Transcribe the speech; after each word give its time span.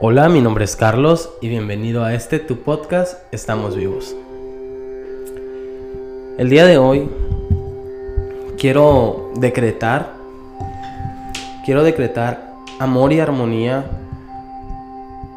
Hola, 0.00 0.28
mi 0.28 0.40
nombre 0.40 0.64
es 0.64 0.76
Carlos 0.76 1.28
y 1.40 1.48
bienvenido 1.48 2.04
a 2.04 2.14
este 2.14 2.38
tu 2.38 2.58
podcast 2.58 3.18
Estamos 3.34 3.74
vivos. 3.74 4.14
El 6.38 6.48
día 6.50 6.66
de 6.66 6.78
hoy 6.78 7.10
quiero 8.60 9.32
decretar 9.34 10.12
quiero 11.64 11.82
decretar 11.82 12.52
amor 12.78 13.12
y 13.12 13.18
armonía 13.18 13.86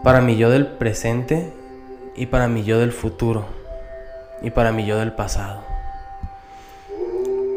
para 0.04 0.22
mi 0.22 0.38
yo 0.38 0.52
del 0.52 0.68
presente 0.68 1.52
y 2.16 2.28
para 2.28 2.48
mi 2.48 2.64
yo 2.64 2.78
del 2.78 2.92
futuro 2.92 3.46
y 4.44 4.52
para 4.52 4.72
mi 4.72 4.86
yo 4.86 5.00
del 5.00 5.14
pasado. 5.14 5.64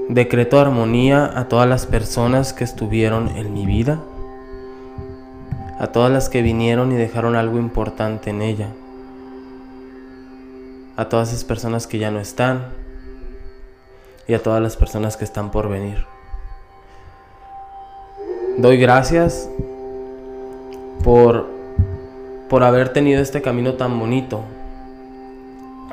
Decreto 0.08 0.58
armonía 0.58 1.38
a 1.38 1.48
todas 1.48 1.68
las 1.68 1.84
personas 1.84 2.54
que 2.54 2.64
estuvieron 2.64 3.28
en 3.36 3.52
mi 3.52 3.66
vida 3.66 4.00
a 5.84 5.92
todas 5.92 6.10
las 6.10 6.30
que 6.30 6.40
vinieron 6.40 6.92
y 6.92 6.94
dejaron 6.94 7.36
algo 7.36 7.58
importante 7.58 8.30
en 8.30 8.40
ella, 8.40 8.70
a 10.96 11.10
todas 11.10 11.28
esas 11.28 11.44
personas 11.44 11.86
que 11.86 11.98
ya 11.98 12.10
no 12.10 12.20
están 12.20 12.70
y 14.26 14.32
a 14.32 14.42
todas 14.42 14.62
las 14.62 14.78
personas 14.78 15.18
que 15.18 15.24
están 15.24 15.50
por 15.50 15.68
venir. 15.68 16.06
Doy 18.56 18.78
gracias 18.78 19.50
por, 21.02 21.50
por 22.48 22.62
haber 22.62 22.94
tenido 22.94 23.20
este 23.20 23.42
camino 23.42 23.74
tan 23.74 24.00
bonito 24.00 24.40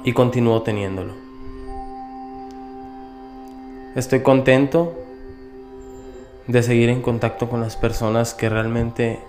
y 0.06 0.14
continúo 0.14 0.62
teniéndolo. 0.62 1.16
Estoy 3.98 4.22
contento 4.22 4.94
de 6.48 6.64
seguir 6.64 6.88
en 6.88 7.02
contacto 7.02 7.50
con 7.50 7.60
las 7.60 7.76
personas 7.76 8.34
que 8.34 8.48
realmente 8.48 9.20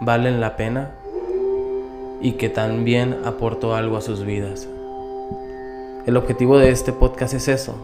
valen 0.00 0.40
la 0.40 0.56
pena 0.56 0.90
y 2.20 2.32
que 2.32 2.48
también 2.48 3.18
aportó 3.24 3.74
algo 3.74 3.96
a 3.96 4.00
sus 4.00 4.24
vidas. 4.24 4.68
El 6.06 6.16
objetivo 6.16 6.58
de 6.58 6.70
este 6.70 6.92
podcast 6.92 7.34
es 7.34 7.48
eso, 7.48 7.74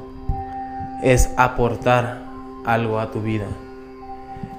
es 1.03 1.31
aportar 1.37 2.23
algo 2.65 2.99
a 2.99 3.11
tu 3.11 3.21
vida, 3.21 3.47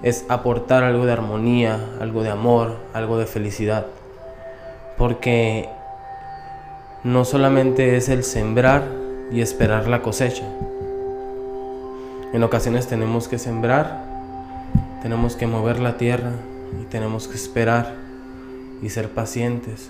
es 0.04 0.26
aportar 0.30 0.84
algo 0.84 1.06
de 1.06 1.14
armonía, 1.14 1.80
algo 2.00 2.24
de 2.24 2.30
amor, 2.30 2.78
algo 2.94 3.18
de 3.18 3.26
felicidad, 3.26 3.88
porque 4.98 5.68
no 7.04 7.26
solamente 7.26 7.98
es 7.98 8.10
el 8.10 8.24
sembrar 8.24 8.84
y 9.32 9.42
esperar 9.42 9.88
la 9.88 10.02
cosecha, 10.02 10.46
en 12.36 12.44
ocasiones 12.44 12.88
tenemos 12.88 13.30
que 13.30 13.40
sembrar, 13.40 14.04
tenemos 15.02 15.38
que 15.38 15.48
mover 15.48 15.80
la 15.80 15.96
tierra, 15.96 16.32
y 16.82 16.86
tenemos 16.86 17.28
que 17.28 17.36
esperar 17.36 17.94
y 18.82 18.90
ser 18.90 19.10
pacientes. 19.10 19.90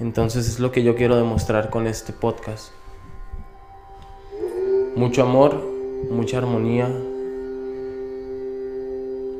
Entonces 0.00 0.48
es 0.48 0.60
lo 0.60 0.72
que 0.72 0.82
yo 0.82 0.96
quiero 0.96 1.16
demostrar 1.16 1.70
con 1.70 1.86
este 1.86 2.12
podcast. 2.12 2.72
Mucho 4.96 5.22
amor, 5.22 5.60
mucha 6.10 6.38
armonía 6.38 6.88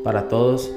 para 0.05 0.29
todos. 0.29 0.71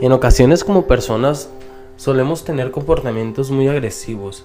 En 0.00 0.12
ocasiones 0.12 0.64
como 0.64 0.86
personas 0.86 1.48
solemos 1.96 2.44
tener 2.44 2.70
comportamientos 2.70 3.50
muy 3.50 3.68
agresivos 3.68 4.44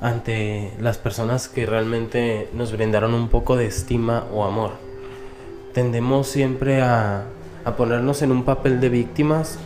ante 0.00 0.72
las 0.80 0.98
personas 0.98 1.48
que 1.48 1.66
realmente 1.66 2.48
nos 2.52 2.72
brindaron 2.72 3.14
un 3.14 3.28
poco 3.28 3.56
de 3.56 3.66
estima 3.66 4.24
o 4.32 4.44
amor. 4.44 4.72
Tendemos 5.72 6.26
siempre 6.26 6.80
a, 6.82 7.24
ponernos 7.76 8.22
en 8.22 8.30
un 8.30 8.44
papel 8.44 8.80
de 8.80 8.88
víctimas 8.88 9.58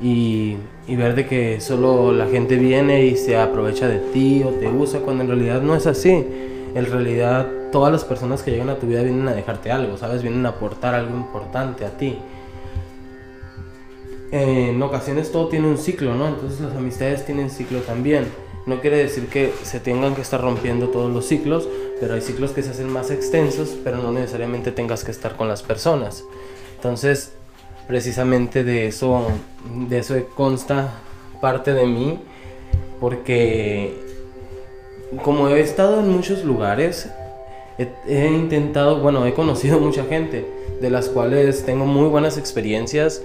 y, 0.00 0.56
y, 0.86 0.96
ver 0.96 1.14
de 1.14 1.26
que 1.26 1.60
solo 1.60 2.12
la 2.12 2.26
gente 2.26 2.56
viene 2.56 3.04
y 3.06 3.16
se 3.16 3.36
aprovecha 3.36 3.88
de 3.88 3.98
ti 3.98 4.42
o 4.44 4.50
te 4.50 4.68
usa 4.68 5.00
cuando 5.00 5.24
en 5.24 5.30
realidad 5.30 5.60
no 5.60 5.74
es 5.74 5.86
así. 5.86 6.26
En 6.74 6.86
realidad 6.86 7.48
todas 7.72 7.92
las 7.92 8.04
personas 8.04 8.42
que 8.42 8.52
llegan 8.52 8.70
a 8.70 8.76
tu 8.76 8.86
vida 8.86 9.02
vienen 9.02 9.26
a 9.28 9.34
dejarte 9.34 9.72
algo, 9.72 9.96
¿sabes? 9.96 10.22
Vienen 10.22 10.46
a 10.46 10.50
aportar 10.50 10.94
algo 10.94 11.16
importante 11.16 11.84
a 11.84 11.90
ti. 11.90 12.18
En 14.32 14.80
ocasiones 14.82 15.32
todo 15.32 15.48
tiene 15.48 15.66
un 15.68 15.78
ciclo, 15.78 16.14
¿no? 16.14 16.28
Entonces 16.28 16.60
las 16.60 16.76
amistades 16.76 17.26
tienen 17.26 17.50
ciclo 17.50 17.80
también 17.80 18.26
no 18.66 18.80
quiere 18.80 18.98
decir 18.98 19.26
que 19.26 19.52
se 19.62 19.80
tengan 19.80 20.14
que 20.14 20.20
estar 20.20 20.40
rompiendo 20.40 20.88
todos 20.88 21.10
los 21.10 21.26
ciclos, 21.26 21.68
pero 21.98 22.14
hay 22.14 22.20
ciclos 22.20 22.52
que 22.52 22.62
se 22.62 22.70
hacen 22.70 22.88
más 22.88 23.10
extensos, 23.10 23.76
pero 23.82 23.98
no 23.98 24.12
necesariamente 24.12 24.70
tengas 24.70 25.02
que 25.02 25.10
estar 25.10 25.36
con 25.36 25.48
las 25.48 25.62
personas. 25.62 26.24
Entonces, 26.76 27.32
precisamente 27.88 28.62
de 28.62 28.86
eso, 28.86 29.26
de 29.88 29.98
eso 29.98 30.14
consta 30.34 30.92
parte 31.40 31.72
de 31.72 31.86
mí, 31.86 32.18
porque 33.00 33.98
como 35.24 35.48
he 35.48 35.60
estado 35.60 36.00
en 36.00 36.08
muchos 36.10 36.44
lugares, 36.44 37.08
he, 37.78 37.88
he, 38.06 38.28
intentado, 38.28 39.00
bueno, 39.00 39.26
he 39.26 39.32
conocido 39.32 39.80
mucha 39.80 40.04
gente, 40.04 40.46
de 40.80 40.90
las 40.90 41.08
cuales 41.08 41.64
tengo 41.64 41.86
muy 41.86 42.08
buenas 42.08 42.36
experiencias. 42.36 43.22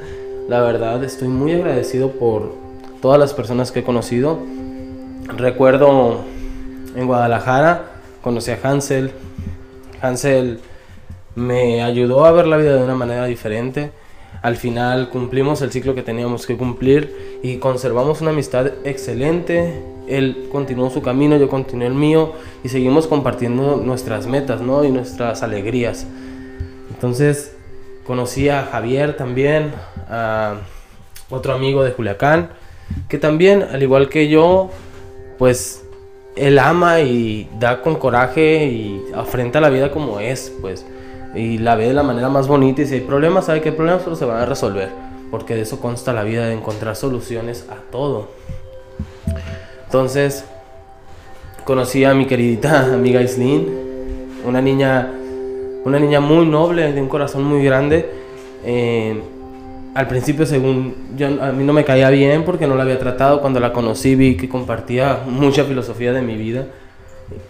La 0.47 0.61
verdad, 0.61 1.03
estoy 1.03 1.27
muy 1.27 1.53
agradecido 1.53 2.11
por 2.11 2.53
todas 3.01 3.19
las 3.19 3.33
personas 3.33 3.71
que 3.71 3.79
he 3.79 3.83
conocido 3.83 4.39
Recuerdo 5.27 6.21
en 6.95 7.07
Guadalajara, 7.07 7.85
conocí 8.21 8.51
a 8.51 8.59
Hansel. 8.61 9.11
Hansel 10.01 10.59
me 11.33 11.81
ayudó 11.81 12.25
a 12.25 12.31
ver 12.31 12.45
la 12.45 12.57
vida 12.57 12.75
de 12.75 12.83
una 12.83 12.95
manera 12.95 13.25
diferente. 13.25 13.91
Al 14.43 14.55
final 14.55 15.09
cumplimos 15.09 15.63
el 15.63 15.71
ciclo 15.71 15.95
que 15.95 16.03
teníamos 16.03 16.45
que 16.45 16.55
cumplir 16.55 17.39
y 17.41 17.57
conservamos 17.57 18.21
una 18.21 18.31
amistad 18.31 18.67
excelente. 18.83 19.81
Él 20.07 20.47
continuó 20.51 20.91
su 20.91 21.01
camino, 21.01 21.37
yo 21.37 21.49
continué 21.49 21.87
el 21.87 21.95
mío 21.95 22.33
y 22.63 22.69
seguimos 22.69 23.07
compartiendo 23.07 23.77
nuestras 23.77 24.27
metas 24.27 24.61
¿no? 24.61 24.83
y 24.83 24.91
nuestras 24.91 25.41
alegrías. 25.41 26.05
Entonces 26.93 27.54
conocí 28.05 28.49
a 28.49 28.63
Javier 28.63 29.17
también, 29.17 29.73
a 30.09 30.55
otro 31.29 31.53
amigo 31.53 31.83
de 31.83 31.93
Culiacán, 31.93 32.49
que 33.09 33.17
también, 33.17 33.63
al 33.63 33.81
igual 33.81 34.09
que 34.09 34.27
yo, 34.27 34.69
pues 35.37 35.83
él 36.35 36.59
ama 36.59 36.99
y 37.01 37.49
da 37.59 37.81
con 37.81 37.95
coraje 37.95 38.65
y 38.65 39.01
afrenta 39.15 39.59
la 39.61 39.69
vida 39.69 39.91
como 39.91 40.19
es, 40.19 40.53
pues, 40.61 40.85
y 41.33 41.57
la 41.57 41.75
ve 41.75 41.87
de 41.87 41.93
la 41.93 42.03
manera 42.03 42.29
más 42.29 42.47
bonita 42.47 42.81
y 42.81 42.85
si 42.85 42.95
hay 42.95 43.01
problemas, 43.01 43.45
sabe 43.45 43.61
que 43.61 43.69
hay 43.69 43.75
problemas, 43.75 44.03
pero 44.03 44.15
se 44.15 44.25
van 44.25 44.41
a 44.41 44.45
resolver, 44.45 44.89
porque 45.31 45.55
de 45.55 45.61
eso 45.61 45.79
consta 45.79 46.13
la 46.13 46.23
vida, 46.23 46.45
de 46.45 46.53
encontrar 46.53 46.95
soluciones 46.95 47.65
a 47.69 47.91
todo. 47.91 48.29
Entonces, 49.85 50.45
conocí 51.63 52.03
a 52.03 52.13
mi 52.13 52.25
queridita 52.25 52.85
amiga 52.93 53.21
Islin, 53.21 53.67
una 54.45 54.61
niña, 54.61 55.11
una 55.85 55.99
niña 55.99 56.19
muy 56.19 56.45
noble, 56.45 56.91
de 56.91 57.01
un 57.01 57.07
corazón 57.07 57.43
muy 57.43 57.63
grande. 57.63 58.09
Eh, 58.65 59.21
al 59.93 60.07
principio, 60.07 60.45
según 60.45 60.95
yo, 61.15 61.27
a 61.41 61.51
mí 61.51 61.63
no 61.63 61.71
me 61.71 61.85
caía 61.85 62.09
bien 62.09 62.43
porque 62.43 62.67
no 62.67 62.75
la 62.75 62.83
había 62.83 62.99
tratado. 62.99 63.39
Cuando 63.39 63.59
la 63.59 63.71
conocí, 63.71 64.15
vi 64.15 64.35
que 64.35 64.49
compartía 64.49 65.21
mucha 65.25 65.63
filosofía 65.63 66.11
de 66.11 66.21
mi 66.21 66.35
vida 66.35 66.65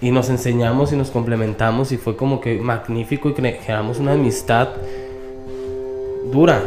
y 0.01 0.11
nos 0.11 0.29
enseñamos 0.29 0.91
y 0.91 0.97
nos 0.97 1.11
complementamos 1.11 1.91
y 1.91 1.97
fue 1.97 2.15
como 2.15 2.39
que 2.39 2.59
magnífico 2.59 3.29
y 3.29 3.33
creamos 3.33 3.99
una 3.99 4.13
amistad 4.13 4.69
dura, 6.31 6.61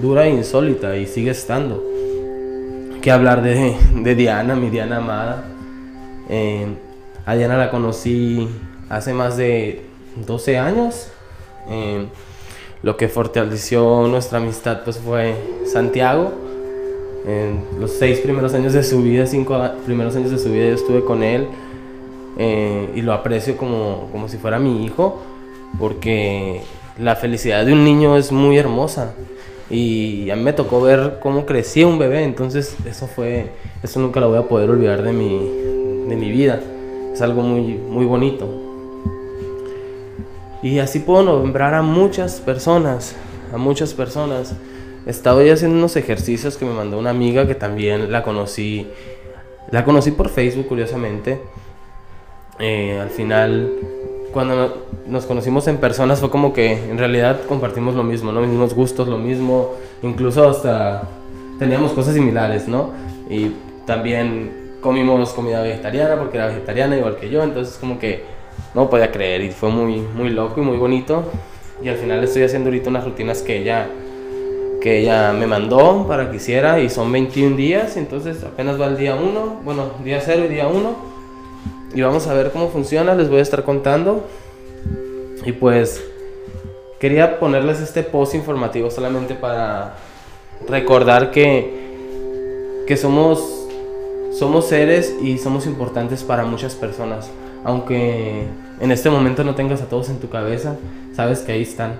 dura 0.00 0.26
e 0.26 0.30
insólita 0.30 0.96
y 0.96 1.06
sigue 1.06 1.32
estando. 1.32 1.84
Que 3.02 3.10
hablar 3.10 3.42
de, 3.42 3.74
de 3.96 4.14
Diana, 4.14 4.54
mi 4.54 4.70
Diana 4.70 4.98
amada. 4.98 5.44
Eh, 6.28 6.66
a 7.26 7.34
Diana 7.34 7.56
la 7.56 7.70
conocí 7.70 8.48
hace 8.88 9.12
más 9.12 9.36
de 9.36 9.89
12 10.16 10.58
años. 10.58 11.08
Eh, 11.68 12.06
lo 12.82 12.96
que 12.96 13.08
fortaleció 13.08 14.06
nuestra 14.08 14.38
amistad 14.38 14.82
pues 14.84 14.98
fue 14.98 15.34
Santiago. 15.66 16.32
En 17.26 17.64
los 17.78 17.92
seis 17.92 18.20
primeros 18.20 18.54
años 18.54 18.72
de 18.72 18.82
su 18.82 19.02
vida, 19.02 19.26
cinco 19.26 19.60
primeros 19.84 20.16
años 20.16 20.30
de 20.30 20.38
su 20.38 20.50
vida 20.50 20.68
yo 20.68 20.74
estuve 20.74 21.04
con 21.04 21.22
él 21.22 21.48
eh, 22.38 22.88
y 22.94 23.02
lo 23.02 23.12
aprecio 23.12 23.58
como, 23.58 24.08
como 24.10 24.26
si 24.26 24.38
fuera 24.38 24.58
mi 24.58 24.86
hijo 24.86 25.20
porque 25.78 26.62
la 26.98 27.16
felicidad 27.16 27.64
de 27.66 27.72
un 27.72 27.84
niño 27.84 28.16
es 28.16 28.32
muy 28.32 28.56
hermosa 28.56 29.14
y 29.68 30.30
a 30.30 30.36
mí 30.36 30.42
me 30.42 30.52
tocó 30.52 30.80
ver 30.80 31.18
cómo 31.20 31.46
crecía 31.46 31.86
un 31.86 31.98
bebé, 31.98 32.24
entonces 32.24 32.76
eso 32.86 33.06
fue, 33.06 33.50
eso 33.82 34.00
nunca 34.00 34.18
lo 34.18 34.30
voy 34.30 34.38
a 34.38 34.42
poder 34.42 34.68
olvidar 34.70 35.02
de 35.02 35.12
mi, 35.12 35.38
de 36.08 36.16
mi 36.16 36.30
vida, 36.30 36.60
es 37.12 37.20
algo 37.22 37.42
muy, 37.42 37.74
muy 37.74 38.04
bonito. 38.04 38.69
Y 40.62 40.78
así 40.78 41.00
puedo 41.00 41.22
nombrar 41.22 41.74
a 41.74 41.82
muchas 41.82 42.40
personas, 42.40 43.16
a 43.52 43.56
muchas 43.56 43.94
personas. 43.94 44.54
Estaba 45.06 45.42
ya 45.42 45.54
haciendo 45.54 45.78
unos 45.78 45.96
ejercicios 45.96 46.56
que 46.56 46.64
me 46.64 46.72
mandó 46.72 46.98
una 46.98 47.10
amiga 47.10 47.46
que 47.46 47.54
también 47.54 48.12
la 48.12 48.22
conocí, 48.22 48.86
la 49.70 49.84
conocí 49.84 50.10
por 50.10 50.28
Facebook 50.28 50.68
curiosamente. 50.68 51.40
Eh, 52.58 52.98
al 53.00 53.08
final 53.08 53.72
cuando 54.32 54.86
nos 55.06 55.26
conocimos 55.26 55.66
en 55.66 55.78
personas 55.78 56.20
fue 56.20 56.30
como 56.30 56.52
que 56.52 56.72
en 56.72 56.98
realidad 56.98 57.40
compartimos 57.48 57.94
lo 57.94 58.04
mismo, 58.04 58.32
¿no? 58.32 58.40
Mismos 58.40 58.74
gustos, 58.74 59.08
lo 59.08 59.18
mismo, 59.18 59.74
incluso 60.02 60.48
hasta 60.48 61.02
teníamos 61.58 61.92
cosas 61.92 62.14
similares, 62.14 62.68
¿no? 62.68 62.90
Y 63.28 63.52
también 63.86 64.76
comimos 64.80 65.30
comida 65.30 65.62
vegetariana 65.62 66.16
porque 66.16 66.36
era 66.36 66.46
vegetariana 66.46 66.96
igual 66.96 67.16
que 67.16 67.28
yo, 67.28 67.42
entonces 67.42 67.76
como 67.76 67.98
que 67.98 68.24
no 68.74 68.90
podía 68.90 69.10
creer 69.10 69.42
y 69.42 69.50
fue 69.50 69.70
muy, 69.70 70.00
muy 70.00 70.30
loco 70.30 70.60
y 70.60 70.64
muy 70.64 70.76
bonito. 70.76 71.24
Y 71.82 71.88
al 71.88 71.96
final 71.96 72.22
estoy 72.22 72.42
haciendo 72.42 72.68
ahorita 72.68 72.90
unas 72.90 73.04
rutinas 73.04 73.42
que 73.42 73.58
ella, 73.58 73.88
que 74.80 74.98
ella 75.00 75.32
me 75.32 75.46
mandó 75.46 76.06
para 76.06 76.30
que 76.30 76.36
hiciera 76.36 76.80
y 76.80 76.90
son 76.90 77.10
21 77.10 77.56
días, 77.56 77.96
entonces 77.96 78.44
apenas 78.44 78.80
va 78.80 78.86
el 78.86 78.98
día 78.98 79.14
1, 79.14 79.60
bueno, 79.64 79.90
día 80.04 80.20
0 80.22 80.44
y 80.44 80.48
día 80.48 80.68
1 80.68 81.10
y 81.94 82.02
vamos 82.02 82.26
a 82.28 82.34
ver 82.34 82.52
cómo 82.52 82.68
funciona, 82.68 83.14
les 83.14 83.28
voy 83.28 83.38
a 83.38 83.42
estar 83.42 83.64
contando. 83.64 84.24
Y 85.44 85.52
pues 85.52 86.04
quería 86.98 87.40
ponerles 87.40 87.80
este 87.80 88.02
post 88.02 88.34
informativo 88.34 88.90
solamente 88.90 89.34
para 89.34 89.96
recordar 90.68 91.30
que, 91.30 92.84
que 92.86 92.96
somos, 92.96 93.66
somos 94.32 94.66
seres 94.66 95.16
y 95.22 95.38
somos 95.38 95.66
importantes 95.66 96.22
para 96.22 96.44
muchas 96.44 96.74
personas. 96.74 97.30
Aunque 97.64 98.46
en 98.80 98.90
este 98.90 99.10
momento 99.10 99.44
no 99.44 99.54
tengas 99.54 99.82
a 99.82 99.86
todos 99.86 100.08
en 100.08 100.18
tu 100.18 100.28
cabeza, 100.28 100.76
sabes 101.14 101.40
que 101.40 101.52
ahí 101.52 101.62
están. 101.62 101.94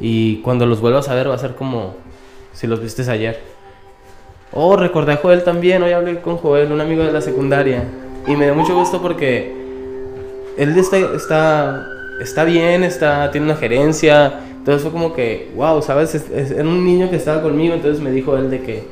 Y 0.00 0.36
cuando 0.42 0.66
los 0.66 0.80
vuelvas 0.80 1.08
a 1.08 1.14
ver 1.14 1.30
va 1.30 1.34
a 1.34 1.38
ser 1.38 1.54
como 1.54 1.94
si 2.52 2.66
los 2.66 2.80
vistes 2.80 3.08
ayer. 3.08 3.40
Oh, 4.52 4.76
recordé 4.76 5.12
a 5.12 5.16
Joel 5.16 5.44
también. 5.44 5.82
Hoy 5.82 5.92
hablé 5.92 6.20
con 6.20 6.36
Joel, 6.36 6.72
un 6.72 6.80
amigo 6.80 7.02
de 7.02 7.12
la 7.12 7.20
secundaria. 7.20 7.84
Y 8.26 8.36
me 8.36 8.46
da 8.46 8.54
mucho 8.54 8.74
gusto 8.74 9.00
porque 9.00 9.54
él 10.56 10.76
está, 10.76 10.98
está, 10.98 11.86
está 12.20 12.44
bien, 12.44 12.82
está, 12.82 13.30
tiene 13.30 13.46
una 13.46 13.56
gerencia. 13.56 14.40
Entonces 14.58 14.82
fue 14.82 14.92
como 14.92 15.12
que, 15.12 15.50
wow, 15.54 15.80
¿sabes? 15.82 16.14
Es, 16.14 16.50
era 16.50 16.64
un 16.64 16.84
niño 16.84 17.08
que 17.08 17.16
estaba 17.16 17.42
conmigo, 17.42 17.74
entonces 17.74 18.02
me 18.02 18.10
dijo 18.10 18.36
él 18.36 18.50
de 18.50 18.62
que 18.62 18.84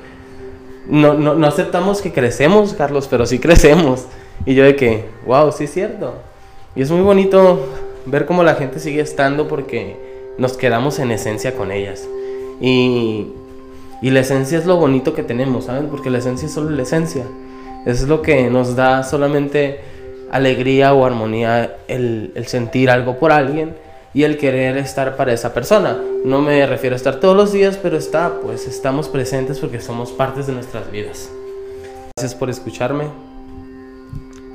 no, 0.88 1.14
no, 1.14 1.34
no 1.34 1.46
aceptamos 1.46 2.00
que 2.00 2.12
crecemos, 2.12 2.74
Carlos, 2.74 3.08
pero 3.10 3.26
sí 3.26 3.38
crecemos. 3.38 4.06
Y 4.46 4.54
yo 4.54 4.64
de 4.64 4.76
que, 4.76 5.04
wow, 5.26 5.52
sí 5.52 5.64
es 5.64 5.72
cierto. 5.72 6.14
Y 6.76 6.82
es 6.82 6.90
muy 6.90 7.02
bonito 7.02 7.66
ver 8.06 8.26
cómo 8.26 8.42
la 8.42 8.54
gente 8.54 8.78
sigue 8.80 9.00
estando 9.00 9.48
porque 9.48 9.96
nos 10.38 10.56
quedamos 10.56 10.98
en 10.98 11.10
esencia 11.10 11.54
con 11.54 11.70
ellas. 11.70 12.06
Y, 12.60 13.28
y 14.02 14.10
la 14.10 14.20
esencia 14.20 14.58
es 14.58 14.66
lo 14.66 14.76
bonito 14.76 15.14
que 15.14 15.22
tenemos, 15.22 15.66
¿saben? 15.66 15.88
Porque 15.88 16.10
la 16.10 16.18
esencia 16.18 16.46
es 16.46 16.52
solo 16.52 16.70
la 16.70 16.82
esencia. 16.82 17.24
Es 17.86 18.02
lo 18.02 18.22
que 18.22 18.50
nos 18.50 18.76
da 18.76 19.02
solamente 19.02 19.80
alegría 20.30 20.92
o 20.94 21.04
armonía 21.04 21.76
el, 21.86 22.32
sentir 22.46 22.90
algo 22.90 23.18
por 23.18 23.30
alguien 23.30 23.76
y 24.12 24.24
el 24.24 24.36
querer 24.36 24.76
estar 24.76 25.16
para 25.16 25.32
esa 25.32 25.54
persona. 25.54 25.96
No 26.24 26.40
me 26.40 26.66
refiero 26.66 26.94
a 26.94 26.96
estar 26.96 27.20
todos 27.20 27.36
los 27.36 27.52
días, 27.52 27.78
pero 27.80 27.96
está, 27.96 28.40
pues 28.42 28.66
estamos 28.66 29.08
presentes 29.08 29.60
porque 29.60 29.80
somos 29.80 30.12
partes 30.12 30.46
de 30.46 30.52
nuestras 30.52 30.90
vidas. 30.90 31.30
Gracias 32.16 32.34
por 32.34 32.50
escucharme. 32.50 33.04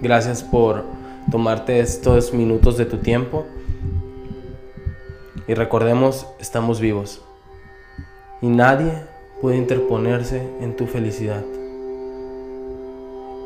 Gracias 0.01 0.43
por 0.43 0.85
tomarte 1.29 1.81
estos 1.81 2.33
minutos 2.33 2.77
de 2.77 2.85
tu 2.85 2.99
tiempo. 2.99 3.45
Y 5.45 5.55
recordemos, 5.55 6.25
estamos 6.39 6.79
vivos. 6.79 7.21
Y 8.41 8.47
nadie 8.47 8.93
puede 9.41 9.57
interponerse 9.57 10.41
en 10.61 10.77
tu 10.77 10.87
felicidad. 10.87 11.43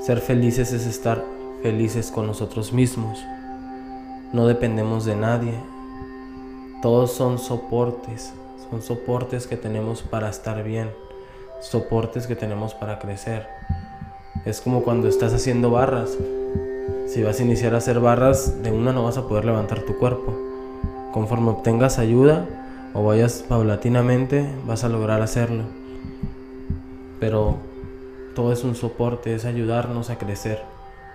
Ser 0.01 0.19
felices 0.19 0.73
es 0.73 0.85
estar 0.85 1.23
felices 1.63 2.11
con 2.11 2.27
nosotros 2.27 2.71
mismos. 2.71 3.17
No 4.31 4.45
dependemos 4.45 5.06
de 5.06 5.15
nadie. 5.15 5.56
Todos 6.83 7.13
son 7.13 7.39
soportes. 7.39 8.31
Son 8.69 8.83
soportes 8.83 9.47
que 9.47 9.57
tenemos 9.57 10.03
para 10.03 10.29
estar 10.29 10.63
bien. 10.63 10.91
Soportes 11.61 12.27
que 12.27 12.35
tenemos 12.35 12.75
para 12.75 12.99
crecer. 12.99 13.47
Es 14.45 14.61
como 14.61 14.83
cuando 14.83 15.07
estás 15.07 15.33
haciendo 15.33 15.71
barras. 15.71 16.17
Si 17.13 17.21
vas 17.21 17.39
a 17.39 17.44
iniciar 17.44 17.75
a 17.75 17.77
hacer 17.77 18.00
barras, 18.00 18.63
de 18.63 18.71
una 18.71 18.92
no 18.92 19.04
vas 19.04 19.19
a 19.19 19.27
poder 19.27 19.45
levantar 19.45 19.81
tu 19.81 20.00
cuerpo. 20.00 20.33
Conforme 21.12 21.51
obtengas 21.51 22.00
ayuda 22.00 22.48
o 22.95 23.04
vayas 23.04 23.45
paulatinamente, 23.48 24.50
vas 24.65 24.83
a 24.83 24.89
lograr 24.89 25.21
hacerlo. 25.21 25.62
Pero 27.19 27.57
todo 28.33 28.51
es 28.51 28.63
un 28.63 28.74
soporte, 28.74 29.36
es 29.36 29.45
ayudarnos 29.45 30.10
a 30.10 30.18
crecer. 30.18 30.63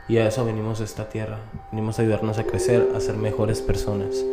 Y 0.09 0.19
a 0.19 0.29
eso 0.29 0.45
venimos 0.45 0.81
a 0.81 0.85
esta 0.85 1.09
tierra. 1.09 1.39
Venimos 1.73 1.99
a 1.99 2.03
ayudarnos 2.03 2.39
a 2.39 2.45
crecer, 2.45 2.93
a 2.95 3.01
ser 3.01 3.17
mejores 3.17 3.61
personas. 3.61 4.25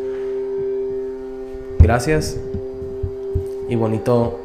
Gracias 1.79 2.39
y 3.67 3.75
bonito 3.75 4.39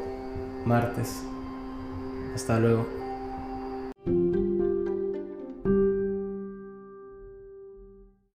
martes. 0.64 1.22
Hasta 2.34 2.58
luego. 2.58 2.99